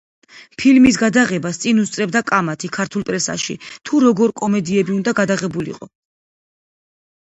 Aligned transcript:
ფილმის 0.61 0.95
გადაღებას 1.01 1.59
წინ 1.65 1.83
უსწრებდა 1.83 2.23
კამათი 2.33 2.73
ქართულ 2.79 3.07
პრესაში, 3.11 3.59
თუ 3.85 4.03
როგორი 4.09 4.39
კომედიები 4.45 4.99
უნდა 4.99 5.19
გადაღებულიყო 5.25 5.83
საქართველოში. 5.89 5.99